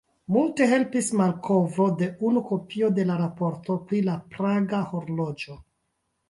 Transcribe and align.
Multe 0.35 0.67
helpis 0.69 1.09
malkovro 1.19 1.85
de 1.99 2.07
unu 2.29 2.43
kopio 2.47 2.89
de 3.01 3.05
la 3.11 3.19
Raporto 3.21 3.77
pri 3.93 4.01
la 4.09 4.17
Praga 4.37 4.81
horloĝo. 4.95 5.61